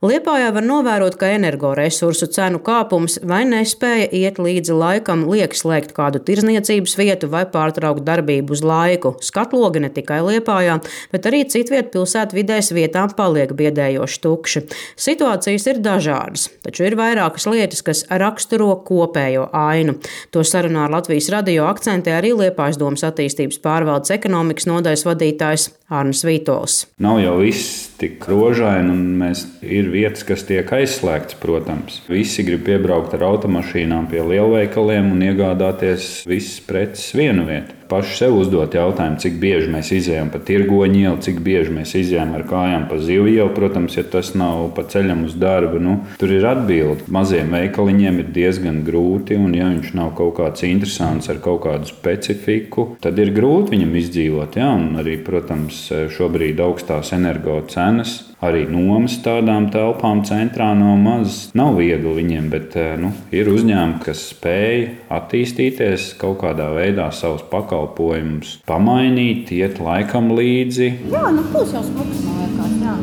Liepājā 0.00 0.46
var 0.56 0.64
novērot, 0.64 1.18
ka 1.20 1.28
energoresursu 1.34 2.24
cenu 2.32 2.56
kāpums 2.64 3.18
vai 3.20 3.42
nespēja 3.44 4.06
iet 4.16 4.38
līdzi 4.40 4.72
laikam 4.72 5.26
liek 5.28 5.52
slēgt 5.52 5.90
kādu 5.92 6.22
tirzniecības 6.24 6.94
vietu 6.96 7.28
vai 7.28 7.42
pārtraukt 7.44 8.00
darbību 8.06 8.56
uz 8.56 8.62
laiku. 8.64 9.12
Skatlogi 9.20 9.82
ne 9.84 9.90
tikai 9.92 10.22
Liepājā, 10.24 10.78
bet 11.12 11.28
arī 11.28 11.42
citviet 11.52 11.90
pilsētvidēs 11.92 12.72
vietām 12.72 13.12
paliek 13.18 13.52
biedējoši 13.58 14.22
tukši. 14.24 14.62
Situācijas 14.96 15.68
ir 15.68 15.82
dažādas, 15.84 16.46
taču 16.64 16.88
ir 16.88 16.96
vairākas 16.96 17.44
lietas, 17.52 17.84
kas 17.84 18.00
raksturo 18.08 18.70
kopējo 18.88 19.50
ainu. 19.52 19.98
To 20.32 20.46
sarunā 20.48 20.86
ar 20.86 20.96
Latvijas 20.96 21.28
radio 21.36 21.68
akcentē 21.68 22.16
arī 22.16 22.32
Liepājas 22.40 22.80
domas 22.80 23.04
attīstības 23.04 23.60
pārvaldes 23.60 24.16
ekonomikas 24.16 24.70
nodaļas 24.72 25.04
vadītājs 25.12 25.68
Arnis 25.90 26.22
Vītols. 26.26 26.84
Nav 27.02 27.18
jau 27.18 27.34
viss 27.40 27.88
tik 27.98 28.22
rožaini, 28.30 28.92
un 28.94 29.18
mēs 29.20 29.42
ir 29.66 29.90
vietas, 29.90 30.22
kas 30.28 30.46
tiek 30.46 30.70
aizslēgtas, 30.76 31.38
protams. 31.42 31.98
Visi 32.10 32.46
grib 32.46 32.62
piebraukt 32.68 33.16
ar 33.18 33.26
automašīnām 33.32 34.06
pie 34.12 34.22
lielveikaliem 34.22 35.10
un 35.16 35.26
iegādāties 35.32 36.22
visas 36.30 36.62
preces 36.66 37.10
vienu 37.18 37.48
vietu 37.50 37.79
paši 37.90 38.16
sev 38.22 38.36
uzdot 38.38 38.74
jautājumu, 38.76 39.18
cik 39.22 39.36
bieži 39.42 39.70
mēs 39.72 39.90
izējām 39.96 40.30
pa 40.32 40.40
tirgoņu 40.46 41.00
ielu, 41.02 41.18
cik 41.24 41.40
bieži 41.44 41.74
mēs 41.74 41.94
izējām 41.98 42.34
ar 42.38 42.46
kājām 42.48 42.86
pa 42.90 43.00
zivju 43.02 43.26
ielu. 43.34 43.50
Protams, 43.56 43.98
ja 43.98 44.06
tas 44.06 44.32
nav 44.38 44.70
pa 44.76 44.86
ceļam 44.88 45.26
uz 45.26 45.36
darbu, 45.40 45.82
nu, 45.82 45.98
tur 46.20 46.32
ir 46.34 46.46
atbilde. 46.48 47.08
Maziem 47.12 47.52
veikaliņiem 47.56 48.22
ir 48.22 48.32
diezgan 48.34 48.80
grūti, 48.86 49.38
un 49.40 49.54
ja 49.58 49.68
viņš 49.68 49.92
nav 49.98 50.14
kaut 50.18 50.36
kāds 50.38 50.64
interesants 50.68 51.30
ar 51.32 51.42
kaut 51.42 51.64
kādu 51.66 51.90
specifiku, 51.90 52.92
tad 53.02 53.18
ir 53.20 53.34
grūti 53.36 53.76
viņam 53.76 53.94
izdzīvot. 54.04 54.60
Ja? 54.60 54.72
Un 54.78 55.02
arī, 55.02 55.18
protams, 55.26 55.88
šobrīd 56.14 56.62
augstās 56.62 57.14
energo 57.16 57.60
cenas 57.70 58.20
arī 58.44 58.64
nomas 58.70 59.18
tādām 59.24 59.68
telpām 59.72 60.24
centrā 60.28 60.70
nav 60.78 60.96
maz. 61.00 61.40
Nav 61.56 61.78
viegli 61.80 62.14
viņiem, 62.20 62.50
bet 62.52 62.76
nu, 63.00 63.12
ir 63.34 63.50
uzņēmumi, 63.52 64.00
kas 64.04 64.26
spēj 64.32 64.86
attīstīties 65.12 66.10
kaut 66.20 66.40
kādā 66.44 66.70
veidā 66.76 67.10
savus 67.14 67.44
pakalpojumus 67.52 68.58
pamainīt, 68.68 69.52
iet 69.60 69.80
laikam 69.82 70.32
līdzi. 70.36 70.92
Jā, 71.12 71.28
nu 71.34 71.46
būs 71.54 71.76
jau 71.76 71.84
smuks, 71.86 72.26
man 72.26 72.44
liekas. 72.44 72.76
Jā. 72.80 72.98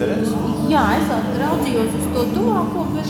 Derēs? 0.00 0.32
Jā, 0.70 0.82
es 0.96 1.08
raudzījos 1.40 1.94
uz 1.98 2.04
to 2.14 2.24
tuvāko. 2.34 2.84
Bet... 2.94 3.08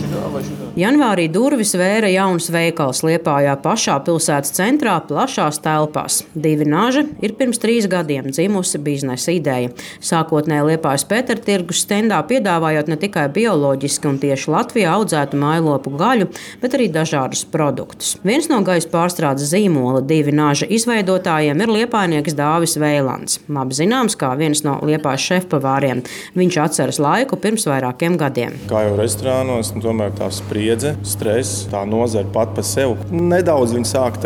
Janvārī 0.80 1.26
durvis 1.32 1.74
vēra 1.78 2.08
jauns 2.10 2.48
veikals 2.52 3.02
Liepājā 3.04 3.52
pašā 3.62 3.98
pilsētas 4.06 4.54
centrā, 4.56 4.96
plašās 5.06 5.60
telpās. 5.62 6.20
Divi 6.34 6.66
naži 6.68 7.04
ir 7.22 7.34
pirms 7.38 7.60
trīs 7.62 7.88
gadiem 7.90 8.30
dzimusi 8.30 8.80
biznesa 8.82 9.34
ideja. 9.34 9.72
Sākotnēji 10.04 10.70
Liepājas 10.70 11.04
Pētertirgus 11.10 11.84
stendā 11.84 12.20
piedāvājot 12.30 12.90
ne 12.90 12.98
tikai 13.00 13.26
bioloģiski 13.34 14.10
un 14.10 14.18
tieši 14.22 14.50
Latvijā 14.54 14.94
audzētu 14.96 15.38
mailopu 15.40 15.92
gaļu, 16.00 16.30
bet 16.62 16.78
arī 16.78 16.88
dažādus 16.92 17.44
produktus. 17.52 18.16
Viens 18.26 18.50
no 18.50 18.62
gaisa 18.66 18.90
pārstrādes 18.92 19.50
zīmola 19.52 20.02
divi 20.06 20.34
naži 20.34 20.70
izveidotājiem 20.78 21.60
ir 21.60 21.74
liepainieks 21.76 22.38
Dāvis 22.38 22.78
Vēlants. 22.80 23.40
Labi 23.52 23.78
zināms, 23.78 24.16
kā 24.18 24.32
viens 24.40 24.64
no 24.66 24.78
Liepājas 24.86 25.28
šefpavāriem. 25.28 26.02
Viņš 26.38 26.60
atceras 26.80 27.00
laiku 27.02 27.36
pirms 27.36 27.66
vairākiem 27.68 28.16
gadiem. 28.20 28.54
Kā 28.70 28.86
jau 28.86 28.94
restorānos, 28.96 29.74
nu, 29.74 29.82
tomēr 29.84 30.14
tā 30.16 30.30
spriedze, 30.32 30.94
stress, 31.04 31.66
tā 31.68 31.82
nozara 31.88 32.28
pat 32.32 32.54
par 32.56 32.64
sevi. 32.64 32.96
Nedaudz 33.12 33.76
sāk 33.90 34.16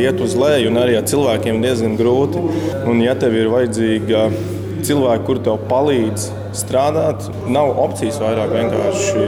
iet 0.00 0.20
uz 0.24 0.36
leju, 0.38 0.70
un 0.70 0.80
arī 0.80 0.96
ar 0.96 1.04
cilvēkiem 1.10 1.60
diezgan 1.60 1.98
grūti. 2.00 2.40
Un, 2.88 3.02
ja 3.04 3.12
tev 3.20 3.36
ir 3.36 3.52
vajadzīga 3.52 4.24
cilvēki, 4.86 5.26
kur 5.28 5.42
tev 5.44 5.60
palīdz 5.68 6.30
strādāt, 6.56 7.28
nav 7.52 7.76
opcijas 7.84 8.20
vairāk 8.22 8.54
vienkārši 8.56 9.26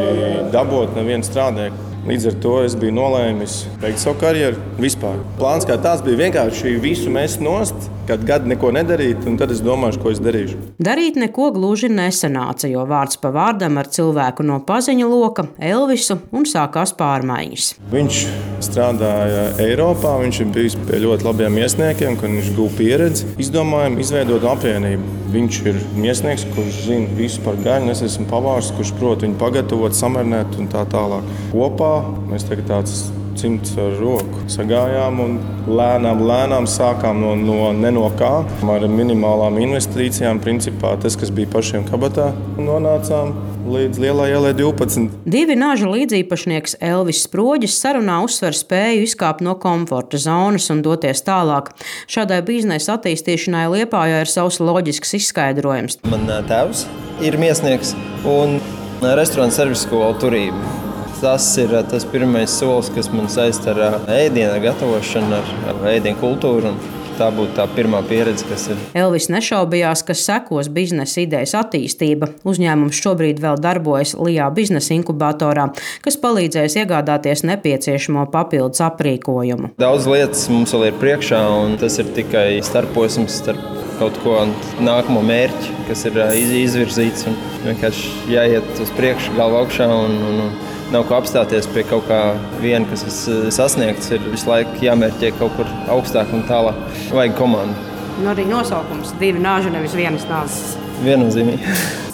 dabūt 0.54 0.96
nevienu 0.96 1.28
strādnieku. 1.28 1.88
Līdz 2.08 2.32
ar 2.32 2.38
to 2.42 2.52
es 2.64 2.72
biju 2.74 2.96
nolēmis 2.96 3.60
beigt 3.82 4.00
savu 4.02 4.16
karjeru 4.18 4.58
vispār. 4.80 5.20
Plāns 5.38 5.68
kā 5.68 5.76
tāds 5.78 6.02
bija 6.02 6.24
vienkārši 6.24 6.72
visu 6.82 7.12
mest 7.14 7.44
nost, 7.44 7.91
kad 8.08 8.24
gadu 8.26 8.50
neko 8.50 8.72
nedarīt, 8.74 9.26
un 9.28 9.36
tad 9.40 9.52
es 9.54 9.62
domāšu, 9.64 10.00
ko 10.02 10.12
es 10.12 10.20
darīšu. 10.22 10.58
Darīt 10.82 11.18
neko 11.20 11.50
gluži 11.54 11.90
nesanāca, 11.92 12.70
jo 12.70 12.84
vārds 12.88 13.20
pa 13.22 13.32
vārdam 13.34 13.78
ar 13.80 13.90
cilvēku 13.92 14.46
no 14.46 14.58
paziņu 14.66 15.08
loka, 15.10 15.46
Elvisu, 15.62 16.18
un 16.34 16.46
sākās 16.48 16.94
pārmaiņas. 16.98 17.68
Viņš 17.92 18.20
strādāja 18.64 19.46
Eiropā, 19.62 20.16
viņš 20.22 20.42
ir 20.44 20.52
bijis 20.54 20.76
pie 20.86 21.00
ļoti 21.04 21.28
labiem 21.28 21.58
iesniekiem, 21.62 22.18
kad 22.20 22.36
viņš 22.36 22.52
guva 22.58 22.76
pieredzi. 22.78 23.30
Izdomājām 23.42 23.98
izveidot 24.02 24.46
apvienību. 24.52 25.18
Viņš 25.32 25.62
ir 25.70 25.80
iesnieks, 26.02 26.44
kurš 26.52 26.82
zina 26.90 27.16
visu 27.16 27.40
par 27.46 27.56
gaļu, 27.64 27.88
es 27.94 28.04
esmu 28.04 28.28
pavārs, 28.28 28.72
kurš 28.76 28.92
prot 28.98 29.24
viņu 29.24 29.38
pagatavot, 29.40 29.96
samērnēt 29.96 30.60
un 30.60 30.70
tā 30.72 30.84
tālāk. 30.92 31.34
Kopā 31.54 31.94
mēs 32.28 32.44
tagad 32.50 32.68
tāds 32.68 33.06
cimds 33.38 33.74
ar 33.80 33.94
roku. 34.00 34.42
Sagājām 34.52 35.20
un 35.22 35.38
lēnām, 35.68 36.22
lēnām 36.28 36.68
sākām 36.70 37.22
no, 37.22 37.34
no 37.38 37.70
nenokā. 37.76 38.32
Ar 38.72 38.86
minimālām 38.88 39.58
investīcijām, 39.62 40.40
principā 40.42 40.94
tas, 41.02 41.16
kas 41.20 41.32
bija 41.34 41.50
pašiem 41.52 41.86
kabatā, 41.88 42.30
nonācām 42.60 43.34
līdz 43.68 44.00
lielai 44.02 44.28
ielai 44.32 44.52
12. 44.58 45.08
Divi 45.28 45.56
nāža 45.58 45.88
līdzīpašnieks 45.90 46.76
Elvis 46.82 47.22
Sproģis 47.26 47.78
sarunā 47.78 48.18
uzsver 48.26 48.56
spēju 48.56 49.06
izkāpt 49.06 49.44
no 49.44 49.54
komforta 49.62 50.20
zonas 50.20 50.68
un 50.74 50.82
doties 50.84 51.24
tālāk. 51.26 51.72
Šādai 52.10 52.42
biznesa 52.46 52.96
attīstīšanai 52.98 53.68
Liepājā 53.76 54.22
ir 54.24 54.30
savs 54.30 54.60
loģisks 54.62 55.16
izskaidrojums. 55.20 56.00
Man 56.10 56.26
tēvs 56.50 56.86
ir 57.22 57.38
miesnieks 57.40 57.94
un 58.28 58.58
restorāna 59.02 59.54
servisa 59.54 59.86
skola 59.86 60.14
turība 60.22 60.81
tas 61.22 61.56
ir 61.58 61.74
eh, 61.74 61.84
tas 61.90 62.04
pirmais 62.04 62.50
solis, 62.50 62.90
kas 62.94 63.10
man 63.14 63.30
saista 63.30 63.70
ar 63.76 64.00
ēdienu 64.10 64.58
gatavošanu, 64.64 65.38
ar 65.70 65.86
ēdienu 65.94 66.18
kultūru. 66.22 66.74
Tā 67.12 67.26
būtu 67.28 67.52
tā 67.58 67.66
pirmā 67.68 67.98
pieredze, 68.08 68.46
kas 68.48 68.64
ir. 68.72 68.78
Elvis 68.96 69.26
nešaubījās, 69.30 70.00
ka 70.08 70.14
sekos 70.16 70.70
biznesa 70.72 71.20
idejas 71.20 71.52
attīstība. 71.58 72.30
Uzņēmums 72.48 72.96
šobrīd 73.04 73.42
vēl 73.42 73.60
darbojas 73.60 74.14
Lijā 74.16 74.48
biznesa 74.56 74.96
inkubatorā, 74.96 75.68
kas 76.02 76.16
palīdzēs 76.22 76.78
iegādāties 76.80 77.44
nepieciešamo 77.50 78.24
papildus 78.32 78.80
aprīkojumu. 78.88 79.74
Daudz 79.78 80.08
lietas 80.08 80.48
mums 80.50 80.72
vēl 80.72 80.88
ir 80.88 80.98
priekšā, 81.04 81.44
un 81.60 81.76
tas 81.84 82.00
ir 82.00 82.10
tikai 82.16 82.48
starposms 82.64 83.42
starp 83.44 83.60
kaut 84.00 84.16
ko 84.24 84.40
nākamo 84.82 85.20
mērķi, 85.28 85.78
kas 85.92 86.08
ir 86.08 86.16
eh, 86.24 86.36
izvirzīts. 86.64 87.28
Vienkārši 87.68 88.32
jāiet 88.32 88.82
uz 88.82 88.96
priekšu, 88.96 89.36
galva 89.36 89.66
augšā. 89.66 89.92
Un, 89.92 90.16
un, 90.32 90.46
un 90.48 90.71
nav 90.92 91.06
ko 91.08 91.16
apstāties 91.16 91.68
pie 91.72 91.84
kaut 91.88 92.06
kā 92.10 92.20
viena, 92.62 92.84
kas 92.90 93.04
ir 93.06 93.48
sasniegts. 93.54 94.12
Ir 94.12 94.24
visu 94.32 94.50
laiku 94.50 94.84
jāmērķē 94.84 95.32
kaut 95.40 95.56
kur 95.58 95.72
augstāk 95.92 96.32
un 96.36 96.44
tālāk. 96.50 96.78
Vajag 97.12 97.36
komandu. 97.40 97.90
Nu, 98.20 98.30
arī 98.34 98.46
nosaukums 98.50 99.14
divi 99.20 99.40
nāži, 99.42 99.72
nevis 99.72 99.96
vienas 99.96 100.28
nāzes. 100.30 100.76
Viennozīmīgi. 101.02 102.11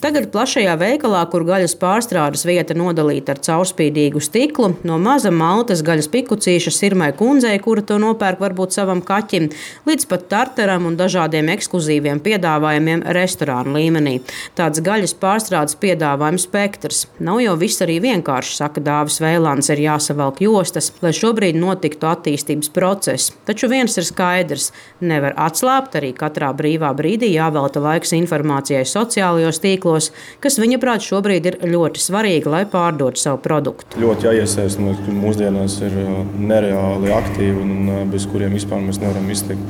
Tagad 0.00 0.30
plašajā 0.32 0.72
veikalā, 0.80 1.18
kur 1.28 1.42
gaļas 1.44 1.74
pārstrādes 1.76 2.46
vieta 2.48 2.72
nodalīta 2.72 3.34
ar 3.34 3.40
caurspīdīgu 3.44 4.22
stiklu, 4.24 4.70
no 4.88 4.94
maza 4.96 5.28
maltas 5.28 5.82
gaļas 5.84 6.06
pikucīša 6.08 6.70
Sirmai 6.72 7.10
kundzei, 7.18 7.58
kura 7.60 7.82
to 7.84 7.98
nopērk 8.00 8.40
varbūt 8.40 8.72
savam 8.72 9.02
kaķim, 9.04 9.50
līdz 9.84 10.06
pat 10.08 10.24
tartaram 10.30 10.86
un 10.88 10.96
dažādiem 10.96 11.50
ekskluzīviem 11.52 12.22
piedāvājumiem 12.24 13.02
restorānu 13.12 13.74
līmenī. 13.76 14.14
Tāds 14.56 14.80
gaļas 14.86 15.12
pārstrādes 15.20 15.76
piedāvājums 15.82 16.48
spektrs. 16.48 17.02
Nav 17.20 17.42
jau 17.44 17.58
viss 17.60 17.84
arī 17.84 17.98
vienkārši, 18.00 18.56
saka 18.62 18.80
Dāvis 18.80 19.20
Vēlāns, 19.20 19.68
ir 19.68 19.84
jāsavalk 19.84 20.40
jostas, 20.46 20.94
lai 21.04 21.12
šobrīd 21.12 21.60
notiktu 21.60 22.08
attīstības 22.08 22.72
process. 22.72 23.34
Taču 23.44 23.68
viens 23.68 24.00
ir 24.00 24.08
skaidrs- 24.08 24.72
nevar 25.12 25.36
atslābt, 25.36 25.92
arī 26.00 26.14
katrā 26.16 26.56
brīvā 26.56 26.96
brīdī 26.96 27.34
jāvelta 27.36 27.84
laiks 27.84 28.16
informācijai 28.16 28.88
sociālajos 28.88 29.60
tīklos 29.60 29.89
tīklos, 29.90 30.10
kas 30.40 30.58
viņa 30.60 30.78
prāt 30.80 31.04
šobrīd 31.04 31.46
ir 31.46 31.58
ļoti 31.66 32.00
svarīgi, 32.02 32.50
lai 32.50 32.64
pārdotu 32.70 33.20
savu 33.20 33.40
produktu. 33.42 33.98
Ļoti 34.00 34.28
jāiesaistās, 34.28 34.78
ka 35.04 35.14
mūsdienās 35.14 35.80
ir 35.82 35.96
uh, 36.04 36.22
nereāli 36.38 37.12
aktīvi 37.14 37.58
un 37.60 37.90
uh, 37.90 38.02
bez 38.10 38.26
kuriem 38.30 38.54
vispār 38.54 38.82
mēs 38.84 39.00
nevaram 39.02 39.28
iztikt. 39.30 39.60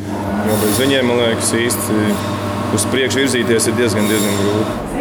Jo 0.47 0.61
bez 0.65 0.81
viņiem, 0.83 1.09
man 1.09 1.23
liekas, 1.25 1.55
īsti 1.57 2.01
uz 2.77 2.87
priekšu 2.93 3.25
virzīties 3.25 3.71
ir 3.71 3.79
diezgan, 3.81 4.09
diezgan 4.11 4.41
grūti. 4.45 5.00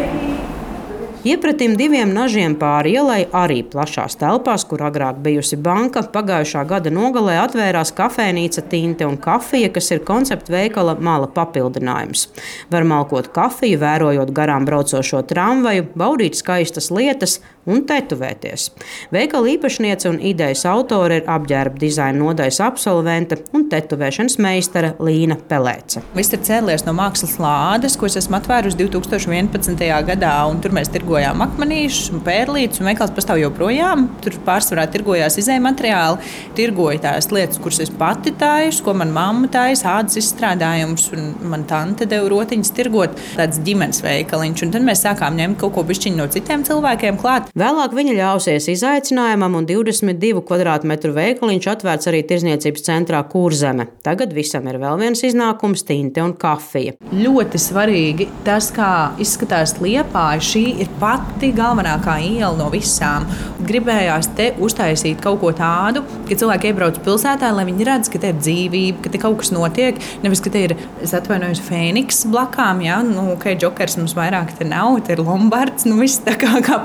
Iepratim 1.20 1.74
diviem 1.76 2.14
nažiem 2.16 2.54
pāri 2.56 2.94
ielai, 2.96 3.26
arī 3.36 3.58
plašās 3.68 4.14
telpās, 4.16 4.62
kur 4.64 4.80
agrāk 4.86 5.18
bijusi 5.20 5.58
banka, 5.60 6.00
pagājušā 6.14 6.62
gada 6.70 6.88
nogalē 6.88 7.34
atvērās 7.42 7.92
kafejnīca 7.92 8.64
Tinte 8.72 9.04
un 9.04 9.18
kafija, 9.20 9.68
kas 9.74 9.90
ir 9.92 10.00
koncepta 10.08 10.54
veikala 10.54 10.94
mala 10.96 11.28
papildinājums. 11.28 12.24
Var 12.72 12.88
malkot 12.88 13.28
kafiju, 13.36 13.82
vērojot 13.82 14.32
garām 14.32 14.64
braucošo 14.64 15.20
tramvaju, 15.28 15.90
baudīt 15.92 16.40
skaistas 16.40 16.88
lietas 16.88 17.42
un 17.68 17.82
tetovēties. 17.86 18.68
Veikala 19.12 19.50
īpašniece 19.54 20.08
un 20.10 20.18
idejas 20.24 20.64
autore 20.68 21.20
ir 21.20 21.28
apģērba 21.30 21.80
dizaina 21.80 22.18
nodaļas 22.20 22.60
absolvente 22.64 23.38
un 23.56 23.66
tetovēšanas 23.70 24.38
meistara 24.40 24.94
Līna 25.02 25.36
Pelēce. 25.50 26.02
Viss 26.16 26.32
ir 26.34 26.42
cēlies 26.46 26.86
no 26.86 26.94
mākslas 26.96 27.36
lādes, 27.42 27.98
ko 28.00 28.08
es 28.08 28.16
esmu 28.20 28.38
atvērusi 28.40 28.78
2011. 28.80 29.84
gadā. 30.08 30.32
Tur 30.60 30.74
mēs 30.76 30.90
tirgojām 30.92 31.42
akmenīšus 31.44 32.14
un 32.14 32.24
pērlītes, 32.24 32.80
un 32.80 32.90
veikals 32.90 33.12
pastāv 33.16 33.40
joprojām. 33.42 34.06
Tur 34.24 34.36
pārsvarā 34.46 34.86
tirgojās 34.92 35.38
izējai 35.40 35.62
materiāli, 35.64 36.30
tirgoja 36.58 37.02
tās 37.06 37.30
lietas, 37.32 37.60
kuras 37.62 37.80
es 37.84 37.92
pati 37.92 38.32
tājuši, 38.40 38.82
ko 38.84 38.94
manā 38.96 39.14
mamma 39.14 39.50
taisa, 39.52 39.98
ādas 39.98 40.18
izstrādājumus, 40.20 41.10
un 41.16 41.30
man 41.52 41.66
tante 41.70 42.08
deva 42.08 42.28
rotiņas 42.32 42.72
tirgot 42.76 43.16
tāds 43.36 43.60
ģimenes 43.66 44.02
veikaliņš. 44.04 44.64
Un 44.66 44.74
tad 44.74 44.86
mēs 44.86 45.04
sākām 45.06 45.38
ņemt 45.40 45.60
kaut 45.60 45.74
ko 45.76 45.84
pišķiņu 45.88 46.20
no 46.20 46.28
citiem 46.32 46.64
cilvēkiem 46.66 47.20
klāt. 47.20 47.50
Vēlāk 47.60 47.92
viņa 47.92 48.14
ļausies 48.16 48.70
izaicinājumam, 48.72 49.58
un 49.58 49.66
22 49.68 50.40
km2 50.48 51.10
veikaliņš 51.12 51.66
atvērts 51.68 52.08
arī 52.08 52.22
tirzniecības 52.24 52.84
centrā 52.86 53.18
Kurzeme. 53.28 53.84
Tagad 54.06 54.30
visam 54.32 54.64
ir 54.70 54.78
vēl 54.80 54.96
viens 55.02 55.20
iznākums- 55.26 55.84
tinte 55.90 56.22
un 56.24 56.32
kafija. 56.32 56.94
Ļoti 57.12 57.60
svarīgi 57.60 58.28
tas, 58.44 58.70
kā 58.72 59.10
izskatās 59.20 59.74
Liepāja. 59.76 60.40
Šī 60.40 60.80
ir 60.80 60.88
pati 60.98 61.52
galvenākā 61.52 62.16
iela 62.22 62.56
no 62.56 62.70
visām. 62.70 63.26
Gribējās 63.60 64.34
te 64.34 64.52
uztaisīt 64.58 65.20
kaut 65.20 65.40
ko 65.40 65.52
tādu, 65.52 66.02
ka 66.28 66.34
cilvēki 66.34 66.72
iebrauc 66.72 66.98
pilsētā, 67.04 67.52
lai 67.52 67.66
viņi 67.66 67.84
redz, 67.84 68.08
ka 68.08 68.18
te 68.18 68.28
ir 68.28 68.40
dzīvība, 68.40 69.02
ka 69.02 69.10
te 69.10 69.18
kaut 69.18 69.36
kas 69.36 69.50
notiek. 69.50 70.00
Nevis, 70.22 70.40
ka 70.40 70.48
te 70.48 70.64
ir, 70.64 70.76
es 71.02 71.12
atvainojos, 71.12 71.60
Fēniks 71.60 72.24
blakām, 72.24 72.82
ja, 72.82 73.02
nu, 73.02 73.32
ok, 73.34 73.60
Jokers 73.60 73.98
mums 73.98 74.14
vairāk 74.14 74.56
te 74.56 74.64
nav, 74.64 75.04
te 75.04 75.12
ir 75.12 75.18
Lombards, 75.18 75.84
nu 75.84 76.00
viss 76.00 76.20
tā 76.20 76.38
kā, 76.38 76.62
kā 76.64 76.78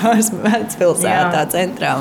pienākās 0.00 0.30
vecpilsētā 0.44 1.44
centrā? 1.52 1.96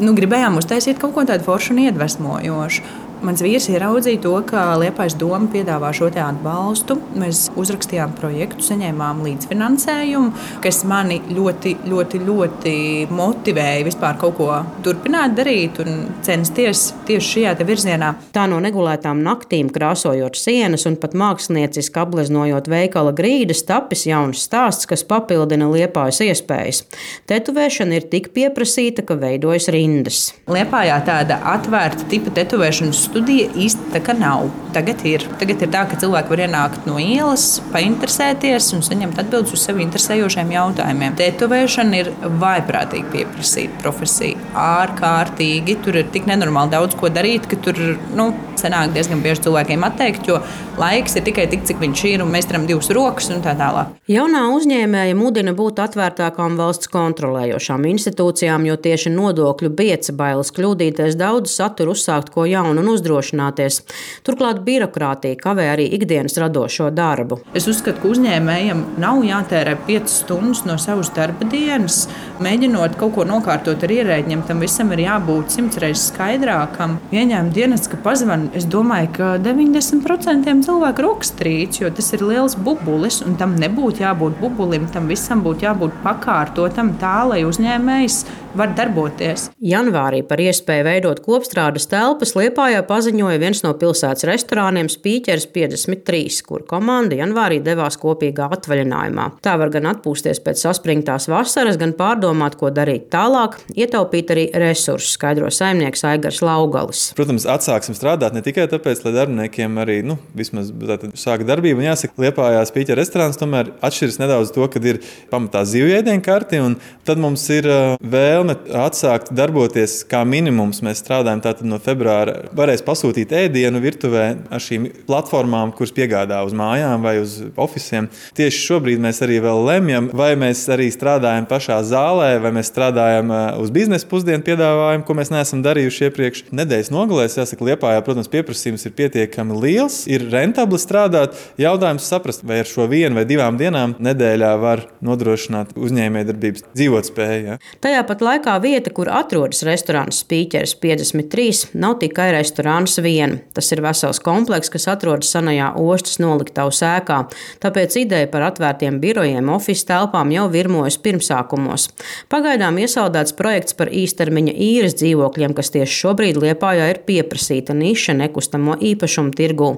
Nu, 0.00 0.14
gribējām 0.16 0.58
uztaisīt 0.60 0.98
kaut 1.00 1.14
ko 1.14 1.24
tādu 1.28 1.44
foršu 1.44 1.74
un 1.74 1.84
iedvesmojošu. 1.86 2.82
Mans 3.18 3.40
vīrs 3.42 3.66
ieraudzīja 3.72 4.20
to, 4.22 4.32
ka 4.46 4.76
Liepais 4.78 5.16
doma 5.18 5.48
piedāvā 5.50 5.90
šo 5.96 6.06
atbalstu. 6.08 6.94
Mēs 7.18 7.48
uzrakstījām 7.58 8.12
projektu, 8.18 8.62
saņēmām 8.62 9.24
līdzfinansējumu, 9.26 10.30
kas 10.62 10.84
mani 10.88 11.18
ļoti, 11.34 11.74
ļoti, 11.90 12.20
ļoti 12.22 12.74
motivēja 13.10 13.86
vispār 13.88 14.20
kaut 14.20 14.36
ko 14.38 14.48
turpināt 14.86 15.34
darīt 15.38 15.80
un 15.82 16.06
censties 16.26 16.92
tieši 17.08 17.32
šajā 17.32 17.66
virzienā. 17.66 18.12
Tā 18.34 18.46
no 18.50 18.60
negulētām 18.62 19.24
naktīm 19.26 19.72
krāsojot 19.74 20.38
sienas 20.38 20.86
un 20.88 20.98
pat 21.00 21.16
mākslinieciski 21.18 22.02
apgleznojot 22.04 22.70
veikala 22.70 23.12
grīdas, 23.18 23.64
tapis 23.66 24.06
jauns 24.06 24.46
stāsts, 24.46 24.86
kas 24.88 25.02
papildina 25.08 25.66
Liepājas 25.72 26.22
iespējas. 26.28 26.84
Tetovēšana 27.28 27.98
ir 27.98 28.08
tik 28.14 28.30
pieprasīta, 28.36 29.02
ka 29.02 29.18
veidojas 29.18 29.68
rindas. 29.74 30.22
Liepājā 30.50 31.02
tāda 31.06 31.42
atvērta 31.56 32.06
tipa 32.10 32.32
tetovēšanas 32.38 33.07
studija 33.08 33.48
īsti 33.56 33.92
tā 33.94 34.02
kā 34.04 34.14
nav. 34.16 34.48
Tagad 34.74 35.00
ir. 35.08 35.24
Tagad 35.40 35.62
ir 35.64 35.70
tā, 35.72 35.84
ka 35.88 35.96
cilvēki 36.00 36.32
var 36.32 36.42
ienākt 36.44 36.84
no 36.88 36.98
ielas, 37.00 37.46
painteresēties 37.72 38.68
un 38.76 38.84
saņemt 38.84 39.20
atbildus 39.22 39.56
uz 39.56 39.64
sevi 39.64 39.82
interesējošiem 39.86 40.52
jautājumiem. 40.52 41.16
Tetovēšana 41.18 42.02
ir 42.02 42.12
vaiprātīgi 42.42 43.08
pieprasīta 43.14 43.80
profesija. 43.82 44.38
Ārkārtīgi. 44.52 45.78
Tur 45.84 46.02
ir 46.02 46.12
tik 46.12 46.28
nenormāli 46.28 46.74
daudz 46.76 46.98
ko 46.98 47.10
darīt, 47.12 47.48
ka 47.48 47.58
tur 47.64 47.80
nu, 48.18 48.30
sanāk 48.60 48.92
diezgan 48.94 49.22
bieži 49.24 49.46
cilvēkiem 49.46 49.86
atteikt, 49.88 50.28
jo 50.28 50.40
laiks 50.78 51.16
ir 51.18 51.24
tikai 51.26 51.46
tik, 51.50 51.64
cik 51.68 51.80
viņš 51.82 52.04
ir, 52.10 52.24
un 52.24 52.32
mēs 52.32 52.48
turam 52.50 52.66
divas 52.68 52.90
rokas 52.94 53.30
un 53.34 53.42
tā 53.44 53.54
tālāk. 53.58 53.94
Jaunā 54.10 54.44
uzņēmēja 54.56 55.16
mudina 55.18 55.54
būt 55.56 55.80
atvērtākām 55.84 56.58
valsts 56.60 56.90
kontrolējošām 56.92 57.86
institūcijām, 57.92 58.66
jo 58.68 58.76
tieši 58.88 59.12
nodokļu 59.14 59.72
bieca 59.78 60.14
bailes 60.18 60.52
kļūdīties 60.56 61.18
daudz 61.18 61.54
satura 61.54 61.94
uzsākt 61.94 62.32
ko 62.34 62.46
jaunu 62.48 62.82
un 62.84 62.92
uzdrošināties. 62.98 63.80
Turklāt 64.26 64.60
birokrātija 64.66 65.38
kavē 65.40 65.70
arī 65.72 65.88
ikdienas 65.96 66.36
radošo 66.42 66.90
darbu. 66.94 67.40
Es 67.56 67.70
uzskatu, 67.70 68.02
ka 68.02 68.12
uzņēmējam 68.12 68.84
nav 69.00 69.22
jātērē 69.24 69.78
5 69.88 70.12
stundas 70.12 70.64
no 70.68 70.76
savas 70.82 71.12
darba 71.16 71.48
dienas, 71.48 72.04
mēģinot 72.44 72.98
kaut 73.00 73.16
ko 73.16 73.26
nokārtot 73.28 73.86
ar 73.86 73.96
ierēģiem. 73.98 74.44
Tam 74.50 74.60
visam 74.64 74.92
ir 74.96 75.06
jābūt 75.06 75.56
simts 75.56 75.80
reizes 75.80 76.10
skaidrākam. 76.12 76.98
Ieņēmuma 77.14 77.54
dienas, 77.54 77.88
ka 77.88 78.00
pazvan 78.02 78.48
Es 78.58 78.64
domāju, 78.66 79.10
ka 79.14 79.26
90% 79.38 80.64
cilvēku 80.66 81.04
rakstrīts, 81.04 81.78
jo 81.82 81.90
tas 81.94 82.08
ir 82.16 82.24
liels 82.26 82.56
bubulis, 82.58 83.20
un 83.22 83.36
tam 83.38 83.54
nebūtu 83.60 84.02
jābūt 84.02 84.40
bubulim, 84.40 84.88
tam 84.90 85.06
visam 85.10 85.44
būtu 85.44 85.68
jābūt 85.68 86.00
pakārtotam 86.02 86.94
tā, 86.98 87.20
lai 87.28 87.44
uzņēmējs 87.46 88.22
var 88.58 88.72
darboties. 88.74 89.48
Janvārī 89.62 90.24
par 90.26 90.40
iespēju 90.42 90.86
veidot 90.88 91.20
kopstrādes 91.22 91.86
telpas 91.90 92.34
Liepājā 92.38 92.80
paziņoja 92.88 93.40
viens 93.42 93.62
no 93.64 93.74
pilsētas 93.78 94.26
restorāniem 94.28 94.88
Spīķers 94.92 95.48
53, 95.54 96.40
kur 96.48 96.64
komanda 96.68 97.18
janvārī 97.18 97.60
devās 97.64 97.98
kopīgā 98.00 98.48
atvaļinājumā. 98.56 99.28
Tā 99.44 99.56
var 99.60 99.72
gan 99.74 99.90
atpūsties 99.92 100.40
pēc 100.44 100.62
saspringtās 100.64 101.28
vasaras, 101.30 101.78
gan 101.80 101.94
pārdomāt, 101.98 102.58
ko 102.60 102.72
darīt 102.74 103.08
tālāk, 103.12 103.58
ietaupīt 103.76 104.32
arī 104.34 104.46
resursus, 104.64 105.14
skaidro 105.18 105.50
saimnieks 105.54 106.04
Aigars 106.08 106.40
Laugalis. 106.44 107.08
Protams, 107.18 107.46
atsāksim 107.48 107.96
strādāt 107.98 108.36
ne 108.36 108.42
tikai 108.44 108.68
tāpēc, 108.70 109.04
lai 109.06 109.14
darbiniekiem 109.16 109.80
arī 109.82 110.00
nu, 110.06 110.18
vismaz 110.36 110.72
sāka 111.18 111.46
darbību. 111.48 111.84
Jāsaka, 111.84 112.16
Liepājā 112.24 112.64
Spīķera 112.68 113.00
restorāns 113.02 113.40
tomēr 113.40 113.72
atšķiras 113.84 114.20
nedaudz 114.22 114.52
to, 114.54 114.66
kad 114.72 114.84
ir 114.88 115.00
pamatā 115.32 115.64
zivju 115.68 115.98
ēdienu 115.98 116.24
karti, 116.24 116.60
un 116.62 116.78
tad 117.08 117.20
mums 117.22 117.44
ir 117.54 117.68
vēlme 118.00 118.56
atsākt 118.86 119.32
darboties 119.36 120.00
kā 120.08 120.24
minimums. 120.28 120.82
Mēs 120.84 121.02
strādājam 121.02 121.42
tātad 121.44 121.68
no 121.68 121.80
februāra. 121.82 122.40
Varēs 122.56 122.77
pasūtīt 122.86 123.32
ēdienu 123.44 123.82
virtuvē 123.82 124.24
ar 124.52 124.62
šīm 124.62 124.88
platformām, 125.08 125.72
kuras 125.76 125.94
piegādā 125.96 126.40
uz 126.46 126.54
mājām 126.56 127.04
vai 127.04 127.18
uz 127.22 127.38
oficiāliem. 127.56 128.08
Tieši 128.38 128.64
šobrīd 128.64 129.02
mēs 129.02 129.22
arī 129.24 129.40
lemjam, 129.42 130.10
vai 130.16 130.32
mēs 130.38 130.64
arī 130.72 130.88
strādājam 130.92 131.46
pašā 131.48 131.78
zālē, 131.86 132.30
vai 132.42 132.52
mēs 132.56 132.70
strādājam 132.72 133.30
uh, 133.32 133.44
uz 133.62 133.72
biznesa 133.74 134.08
pusdienu 134.10 134.44
piedāvājumu, 134.46 135.06
ko 135.06 135.16
mēs 135.18 135.32
neesam 135.32 135.62
darījuši 135.64 136.08
iepriekš. 136.08 136.44
Nedēļas 136.58 136.92
nogalēs, 136.94 137.38
jāsaka, 137.40 137.66
Liepājā, 137.68 138.02
protams, 138.06 138.30
pieprasījums 138.32 138.86
ir 138.88 138.94
pietiekami 138.98 139.58
liels, 139.62 140.02
ir 140.10 140.26
rentabli 140.32 140.80
strādāt. 140.80 141.36
Jautājums 141.60 142.06
saprast, 142.08 142.44
vai 142.48 142.62
ar 142.62 142.70
šo 142.70 142.88
vienu 142.90 143.18
vai 143.18 143.26
divām 143.28 143.58
dienām 143.60 143.96
nedēļā 144.02 144.52
var 144.62 144.84
nodrošināt 145.04 145.74
uzņēmējdarbības 145.78 146.68
dzīvotspēju. 146.76 147.44
Ja? 147.48 147.58
Tajā 147.84 148.04
pat 148.08 148.24
laikā 148.24 148.56
vieta, 148.64 148.92
kur 148.94 149.10
atrodas 149.12 149.64
restorāns 149.66 150.22
Spīķers 150.24 150.76
53, 150.82 151.74
nav 151.78 151.98
tikai 152.02 152.30
restorāns 152.36 152.67
vien. 153.04 153.40
Tas 153.56 153.72
ir 153.74 153.82
vesels 153.84 154.22
komplekss, 154.24 154.72
kas 154.72 154.88
atrodas 154.94 155.34
senajā 155.34 155.74
ostas 155.82 156.20
noliktavu 156.22 156.72
sēkā. 156.74 157.24
Tāpēc 157.62 158.00
ideja 158.04 158.30
par 158.30 158.48
atvērtiem 158.52 159.02
birojiem, 159.02 159.52
oficiālām 159.58 159.88
telpām 159.88 160.32
jau 160.32 160.46
virmojas 160.52 160.98
pirmsākumos. 161.02 161.88
Pagaidām 162.32 162.78
iesaldēts 162.82 163.34
projekts 163.38 163.76
par 163.78 163.90
īstermiņa 163.94 164.54
īres 164.54 164.96
dzīvokļiem, 165.00 165.54
kas 165.56 165.72
tieši 165.74 166.00
šobrīd 166.02 166.40
Liepājā 166.42 166.88
ir 166.92 167.02
pieprasīta 167.08 167.76
niša 167.76 168.16
nekustamo 168.18 168.76
īpašumu 168.90 169.34
tirgū. 169.38 169.70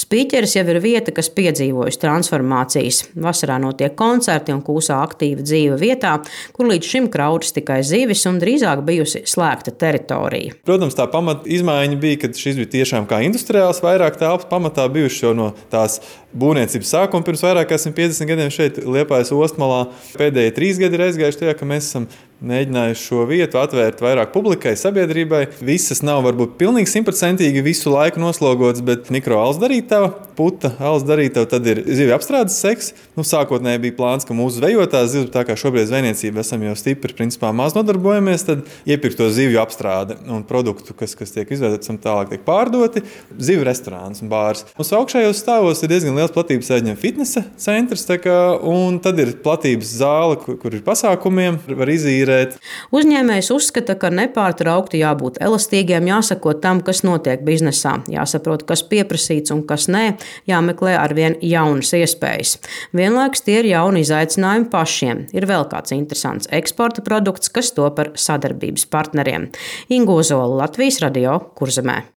Spīķeris 0.00 0.56
jau 0.58 0.66
ir 0.72 0.80
vieta, 0.84 1.14
kas 1.16 1.30
piedzīvojusi 1.34 2.02
transformācijas. 2.02 3.02
Vasarā 3.26 3.58
notiek 3.62 3.96
koncerti 3.98 4.54
un 4.54 4.62
kūsā 4.64 5.00
aktīva 5.04 5.44
dzīve 5.44 5.78
vietā, 5.80 6.16
kur 6.56 6.68
līdz 6.70 6.90
šim 6.94 7.10
kraujas 7.12 7.54
tikai 7.56 7.80
zivis 7.86 8.24
un 8.30 8.40
drīzāk 8.42 8.84
bijusi 8.86 9.24
slēgta 9.28 9.74
teritorija. 9.80 10.58
Protams, 10.66 10.96
tā 10.98 11.08
pamata 11.10 11.48
izmaiņa 11.50 12.00
bija, 12.00 12.22
ka 12.24 12.32
šis 12.40 12.58
bija 12.60 12.72
tiešām 12.78 13.08
kā 13.10 13.20
industriāls, 13.26 13.82
vairāk 13.84 14.18
telpas 14.20 14.48
pamatā 14.50 14.86
bijuši 14.92 15.24
jau 15.26 15.32
no 15.36 15.50
tās 15.72 16.00
būvniecības 16.34 16.92
sākuma 16.96 17.26
pirms 17.26 17.44
vairāk 17.46 17.70
kā 17.70 17.78
150 17.80 18.30
gadiem 18.30 18.52
šeit 18.54 18.80
Liepājas 18.82 19.32
ostmalā. 19.34 19.86
Pēdējie 20.18 20.54
trīs 20.56 20.80
gadi 20.82 20.98
ir 20.98 21.06
aizgājuši 21.08 21.42
tajā, 21.44 21.56
ka 21.58 21.68
mēs 21.68 21.90
esam 21.90 22.08
mēģinājuši 22.48 23.02
šo 23.08 23.24
vietu 23.28 23.58
atvērt 23.60 24.02
vairāk 24.04 24.32
publikai, 24.34 24.74
sabiedrībai. 24.78 25.44
Visas 25.64 26.02
nav 26.04 26.22
varbūt 26.26 26.56
pilnīgi 26.60 26.90
simtprocentīgi 26.92 27.62
visu 27.64 27.92
laiku 27.94 28.22
noslogotas, 28.22 28.84
bet 28.84 29.10
mikro 29.14 29.40
alus 29.40 29.60
darītava, 29.62 30.10
puta 30.36 30.72
alus 30.82 31.06
darītava, 31.06 31.48
tad 31.50 31.66
ir 31.70 31.82
zivju 31.86 32.14
apstrādes 32.16 32.58
seks. 32.60 32.92
Nu, 33.16 33.24
sākotnēji 33.26 33.82
bija 33.86 33.96
plāns, 33.98 34.26
ka 34.28 34.36
mūsu 34.36 34.60
zvejotās 34.60 35.12
zivs, 35.14 35.30
tā 35.34 35.44
kā 35.46 35.56
šobrīd 35.58 35.88
zvejniecība 35.90 36.42
esam 36.44 36.64
jau 36.66 36.74
stipri, 36.78 37.16
principā 37.16 37.52
maz 37.56 37.76
nodarbojamies, 37.78 38.46
tad 38.48 38.64
iepirkt 38.88 39.20
to 39.20 39.30
zivju 39.32 39.62
apstrāde 39.62 40.18
un 40.28 40.44
produktu, 40.46 40.96
kas, 40.98 41.16
kas 41.18 41.34
tiek 41.34 41.50
izvērtēti, 41.54 41.98
tālāk 42.04 42.32
tiek 42.32 42.44
pārdoti. 42.46 43.04
Zivju 43.38 43.66
restorāns 43.66 44.22
un 44.24 44.32
bārs. 44.32 44.66
Mūsu 44.78 44.98
augšējos 44.98 45.40
stāvos 45.40 45.82
ir 45.84 45.92
diezgan 45.92 46.18
liels 46.18 46.34
platības 46.34 46.72
aizņem 46.76 46.98
fitnesa 47.00 47.44
centrs, 47.60 48.06
kā, 48.24 48.38
un 48.68 48.98
tad 49.02 49.18
ir 49.22 49.32
platības 49.44 49.94
zāle, 50.00 50.36
kur, 50.42 50.58
kur 50.60 50.74
ir 50.76 50.84
pasākumiem, 50.86 51.60
var 51.78 51.90
izīrēt 51.90 52.33
Bet... 52.34 52.56
Uzņēmējs 52.94 53.50
uzskata, 53.54 53.96
ka 53.98 54.10
nepārtraukti 54.14 55.00
jābūt 55.02 55.40
elastīgiem, 55.44 56.08
jāsako 56.10 56.56
tam, 56.62 56.82
kas 56.84 57.04
notiek 57.06 57.42
biznesā, 57.46 57.96
jāsaprot, 58.10 58.66
kas 58.68 58.84
pieprasīts 58.90 59.54
un 59.54 59.64
kas 59.68 59.86
nē, 59.92 60.04
jāmeklē 60.50 60.96
arvien 61.00 61.38
jaunas 61.44 61.94
iespējas. 61.96 62.56
Vienlaikus 62.96 63.44
tie 63.46 63.60
ir 63.62 63.70
jauni 63.74 64.04
izaicinājumi 64.04 64.70
pašiem. 64.72 65.26
Ir 65.36 65.48
vēl 65.50 65.68
kāds 65.72 65.94
interesants 65.96 66.50
eksporta 66.54 67.04
produkts, 67.06 67.52
kas 67.52 67.72
to 67.76 67.88
par 67.94 68.14
sadarbības 68.18 68.88
partneriem. 68.90 69.50
Ingo 69.94 70.20
Zola, 70.22 70.64
Latvijas 70.64 71.00
radio 71.04 71.38
Kurzemē. 71.58 72.04